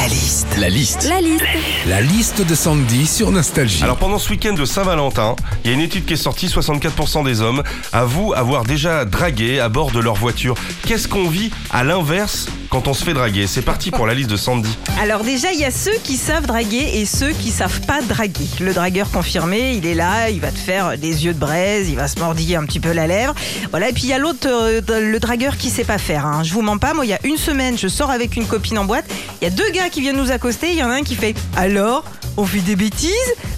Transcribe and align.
La 0.00 0.08
liste. 0.08 0.56
La 0.56 0.70
liste. 0.70 1.08
La 1.10 1.20
liste. 1.20 1.44
La 1.86 2.00
liste 2.00 2.40
de 2.40 2.54
Sandy 2.54 3.06
sur 3.06 3.30
Nostalgie. 3.30 3.84
Alors 3.84 3.98
pendant 3.98 4.18
ce 4.18 4.30
week-end 4.30 4.54
de 4.54 4.64
Saint-Valentin, 4.64 5.36
il 5.62 5.70
y 5.70 5.74
a 5.74 5.76
une 5.76 5.82
étude 5.82 6.06
qui 6.06 6.14
est 6.14 6.16
sortie, 6.16 6.46
64% 6.46 7.22
des 7.22 7.42
hommes 7.42 7.62
avouent 7.92 8.32
avoir 8.32 8.64
déjà 8.64 9.04
dragué 9.04 9.60
à 9.60 9.68
bord 9.68 9.90
de 9.90 10.00
leur 10.00 10.14
voiture. 10.14 10.54
Qu'est-ce 10.86 11.06
qu'on 11.06 11.28
vit 11.28 11.50
à 11.70 11.84
l'inverse 11.84 12.46
quand 12.70 12.88
on 12.88 12.94
se 12.94 13.04
fait 13.04 13.12
draguer 13.12 13.46
C'est 13.46 13.62
parti 13.62 13.90
pour 13.90 14.06
la 14.06 14.14
liste 14.14 14.30
de 14.30 14.36
Sandy. 14.36 14.76
Alors 15.00 15.24
déjà, 15.24 15.52
il 15.52 15.60
y 15.60 15.64
a 15.64 15.70
ceux 15.70 15.96
qui 16.04 16.16
savent 16.16 16.46
draguer 16.46 16.88
et 16.94 17.04
ceux 17.04 17.30
qui 17.30 17.50
savent 17.50 17.80
pas 17.82 18.00
draguer. 18.00 18.46
Le 18.60 18.72
dragueur 18.72 19.10
confirmé, 19.10 19.74
il 19.74 19.86
est 19.86 19.94
là, 19.94 20.30
il 20.30 20.40
va 20.40 20.50
te 20.50 20.58
faire 20.58 20.96
des 20.96 21.26
yeux 21.26 21.34
de 21.34 21.38
braise, 21.38 21.88
il 21.88 21.96
va 21.96 22.08
se 22.08 22.18
mordiller 22.18 22.56
un 22.56 22.64
petit 22.64 22.80
peu 22.80 22.92
la 22.92 23.06
lèvre. 23.06 23.34
Voilà, 23.70 23.90
et 23.90 23.92
puis 23.92 24.04
il 24.04 24.08
y 24.08 24.12
a 24.12 24.18
l'autre, 24.18 24.46
euh, 24.48 24.80
le 24.88 25.18
dragueur 25.18 25.56
qui 25.56 25.68
sait 25.68 25.84
pas 25.84 25.98
faire. 25.98 26.24
Hein. 26.24 26.42
Je 26.44 26.54
vous 26.54 26.62
mens 26.62 26.78
pas, 26.78 26.94
moi 26.94 27.04
il 27.04 27.08
y 27.08 27.14
a 27.14 27.20
une 27.24 27.36
semaine, 27.36 27.76
je 27.76 27.88
sors 27.88 28.10
avec 28.10 28.36
une 28.36 28.46
copine 28.46 28.78
en 28.78 28.84
boîte, 28.84 29.04
il 29.40 29.44
y 29.44 29.48
a 29.48 29.50
deux 29.50 29.70
gars 29.70 29.88
qui 29.88 30.00
viennent 30.00 30.16
nous 30.16 30.30
accoster, 30.30 30.70
il 30.70 30.78
y 30.78 30.82
en 30.82 30.90
a 30.90 30.94
un 30.94 31.02
qui 31.02 31.16
fait 31.16 31.34
Alors 31.56 32.04
on 32.36 32.44
fait 32.46 32.58
des 32.60 32.76
bêtises 32.76 33.10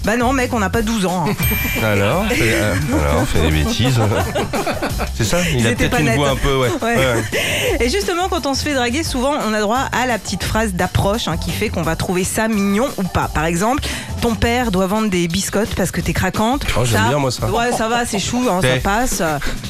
Bah 0.03 0.17
non 0.17 0.33
mec, 0.33 0.53
on 0.53 0.59
n'a 0.59 0.69
pas 0.69 0.81
12 0.81 1.05
ans. 1.05 1.25
hein. 1.27 1.33
Alors, 1.83 2.25
euh, 2.41 2.75
alors, 2.91 3.21
on 3.21 3.25
fait 3.25 3.41
des 3.41 3.63
bêtises. 3.63 3.99
C'est 5.15 5.23
ça 5.23 5.37
Il 5.51 5.65
a 5.65 5.69
C'était 5.69 5.75
peut-être 5.89 5.91
pas 5.91 5.99
une 6.01 6.15
voix 6.15 6.29
un 6.31 6.35
peu, 6.35 6.55
ouais. 6.57 6.69
Ouais. 6.81 6.95
Ouais, 6.95 6.97
ouais. 6.97 7.77
Et 7.85 7.89
justement, 7.89 8.27
quand 8.29 8.45
on 8.45 8.53
se 8.53 8.63
fait 8.63 8.73
draguer, 8.73 9.03
souvent 9.03 9.33
on 9.47 9.53
a 9.53 9.59
droit 9.61 9.79
à 9.91 10.05
la 10.05 10.17
petite 10.17 10.43
phrase 10.43 10.73
d'approche 10.73 11.27
hein, 11.27 11.37
qui 11.37 11.51
fait 11.51 11.69
qu'on 11.69 11.81
va 11.83 11.95
trouver 11.95 12.23
ça 12.23 12.47
mignon 12.47 12.87
ou 12.97 13.03
pas. 13.03 13.27
Par 13.33 13.45
exemple, 13.45 13.83
ton 14.23 14.35
père 14.35 14.71
doit 14.71 14.87
vendre 14.87 15.09
des 15.09 15.27
biscottes 15.27 15.75
parce 15.75 15.91
que 15.91 15.99
t'es 15.99 16.13
craquante. 16.13 16.65
Oh, 16.79 16.85
j'aime 16.85 17.07
bien, 17.09 17.17
moi, 17.17 17.29
ça. 17.29 17.45
Ouais, 17.51 17.73
ça 17.73 17.89
va, 17.89 18.05
c'est 18.05 18.19
chou, 18.19 18.47
hein, 18.49 18.59
ça 18.61 18.77
Eh. 18.77 18.79
passe. 18.79 19.21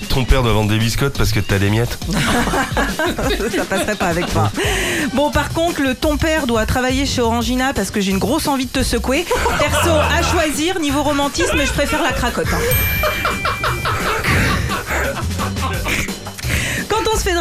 Ton 0.09 0.25
père 0.25 0.43
doit 0.43 0.53
vendre 0.53 0.69
des 0.69 0.77
biscottes 0.77 1.17
parce 1.17 1.31
que 1.31 1.39
t'as 1.39 1.57
des 1.57 1.71
miettes. 1.71 1.97
ça 3.55 3.65
passerait 3.65 3.95
pas 3.95 4.05
avec 4.09 4.31
toi. 4.31 4.51
Bon, 5.15 5.31
par 5.31 5.49
contre, 5.49 5.81
le 5.81 5.95
ton 5.95 6.17
père 6.17 6.45
doit 6.45 6.67
travailler 6.67 7.07
chez 7.07 7.21
Orangina 7.21 7.73
parce 7.73 7.89
que 7.89 7.99
j'ai 7.99 8.11
une 8.11 8.19
grosse 8.19 8.45
envie 8.47 8.67
de 8.67 8.71
te 8.71 8.83
secouer. 8.83 9.25
Perso, 9.57 9.89
à 9.89 10.21
choisir, 10.21 10.79
niveau 10.79 11.01
romantisme, 11.01 11.57
je 11.65 11.71
préfère 11.73 12.03
la 12.03 12.11
cracotte. 12.11 12.45
hein. 12.53 13.69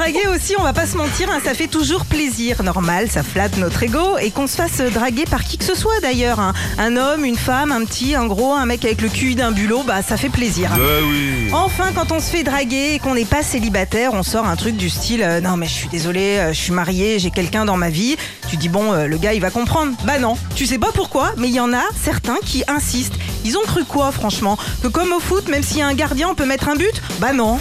Draguer 0.02 0.26
aussi, 0.34 0.54
on 0.58 0.64
va 0.64 0.72
pas 0.72 0.86
se 0.86 0.96
mentir, 0.96 1.30
hein, 1.30 1.38
ça 1.44 1.54
fait 1.54 1.68
toujours 1.68 2.04
plaisir. 2.06 2.60
Normal, 2.64 3.08
ça 3.08 3.22
flatte 3.22 3.56
notre 3.58 3.84
ego 3.84 4.18
et 4.20 4.32
qu'on 4.32 4.48
se 4.48 4.56
fasse 4.56 4.78
draguer 4.92 5.26
par 5.30 5.44
qui 5.44 5.58
que 5.58 5.64
ce 5.64 5.76
soit 5.76 6.00
d'ailleurs. 6.00 6.40
hein. 6.40 6.54
Un 6.76 6.96
homme, 6.96 7.24
une 7.24 7.36
femme, 7.36 7.70
un 7.70 7.84
petit, 7.84 8.16
un 8.16 8.26
gros, 8.26 8.52
un 8.52 8.66
mec 8.66 8.84
avec 8.84 9.00
le 9.00 9.08
cul 9.08 9.36
d'un 9.36 9.52
bulot, 9.52 9.84
bah 9.86 10.02
ça 10.02 10.16
fait 10.16 10.28
plaisir. 10.28 10.70
Bah 10.70 10.82
oui. 11.08 11.50
Enfin, 11.52 11.92
quand 11.94 12.10
on 12.10 12.18
se 12.18 12.30
fait 12.30 12.42
draguer 12.42 12.94
et 12.94 12.98
qu'on 12.98 13.14
n'est 13.14 13.24
pas 13.24 13.44
célibataire, 13.44 14.12
on 14.12 14.24
sort 14.24 14.44
un 14.44 14.56
truc 14.56 14.76
du 14.76 14.90
style 14.90 15.22
euh, 15.22 15.40
Non, 15.40 15.56
mais 15.56 15.66
je 15.66 15.72
suis 15.72 15.88
désolé, 15.88 16.38
euh, 16.38 16.52
je 16.52 16.58
suis 16.58 16.72
marié, 16.72 17.20
j'ai 17.20 17.30
quelqu'un 17.30 17.64
dans 17.64 17.76
ma 17.76 17.88
vie. 17.88 18.16
Tu 18.50 18.56
dis 18.56 18.68
Bon, 18.68 18.92
euh, 18.92 19.06
le 19.06 19.18
gars, 19.18 19.34
il 19.34 19.40
va 19.40 19.50
comprendre. 19.50 19.92
Bah 20.04 20.18
non, 20.18 20.36
tu 20.56 20.66
sais 20.66 20.78
pas 20.78 20.90
pourquoi, 20.92 21.30
mais 21.36 21.46
il 21.46 21.54
y 21.54 21.60
en 21.60 21.72
a 21.72 21.84
certains 22.02 22.38
qui 22.44 22.64
insistent. 22.66 23.14
Ils 23.44 23.56
ont 23.56 23.62
cru 23.62 23.84
quoi, 23.84 24.10
franchement? 24.10 24.58
Que 24.82 24.88
comme 24.88 25.12
au 25.12 25.20
foot, 25.20 25.48
même 25.48 25.62
s'il 25.62 25.78
y 25.78 25.82
a 25.82 25.86
un 25.86 25.94
gardien, 25.94 26.28
on 26.28 26.34
peut 26.34 26.46
mettre 26.46 26.68
un 26.68 26.74
but? 26.74 27.00
Bah 27.20 27.32
non. 27.32 27.60